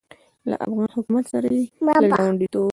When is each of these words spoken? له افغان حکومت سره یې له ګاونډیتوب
له 0.49 0.55
افغان 0.65 0.89
حکومت 0.97 1.25
سره 1.33 1.47
یې 1.55 1.61
له 1.85 1.93
ګاونډیتوب 2.19 2.69